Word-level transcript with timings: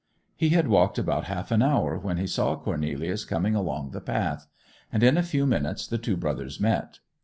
He 0.35 0.49
had 0.49 0.67
walked 0.67 0.97
about 0.97 1.25
half 1.25 1.51
an 1.51 1.61
hour 1.61 1.95
when 1.95 2.17
he 2.17 2.25
saw 2.25 2.55
Cornelius 2.55 3.23
coming 3.23 3.53
along 3.53 3.91
the 3.91 4.01
path; 4.01 4.47
and 4.91 5.03
in 5.03 5.15
a 5.15 5.21
few 5.21 5.45
minutes 5.45 5.85
the 5.85 5.99
two 5.99 6.17
brothers 6.17 6.59
met. 6.59 6.97